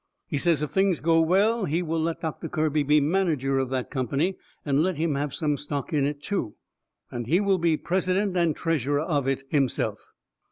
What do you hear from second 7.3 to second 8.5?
will be president